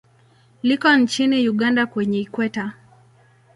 Liko 0.63 0.95
nchini 0.95 1.49
Uganda 1.49 1.85
kwenye 1.85 2.19
Ikweta. 2.19 2.73